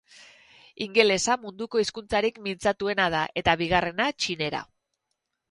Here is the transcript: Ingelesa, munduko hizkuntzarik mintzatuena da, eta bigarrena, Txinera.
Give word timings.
Ingelesa, 0.85 1.35
munduko 1.43 1.81
hizkuntzarik 1.83 2.41
mintzatuena 2.47 3.07
da, 3.17 3.21
eta 3.43 3.57
bigarrena, 3.61 4.09
Txinera. 4.19 4.65